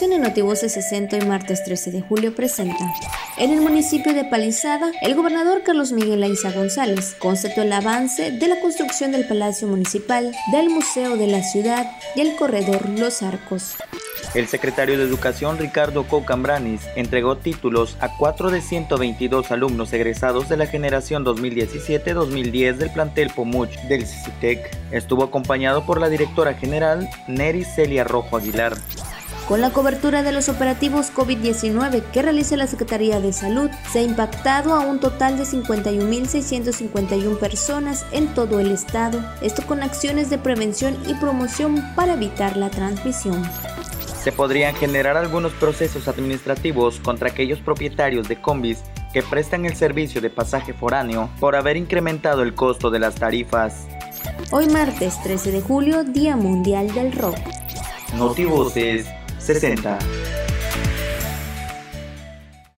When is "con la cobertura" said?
29.52-30.22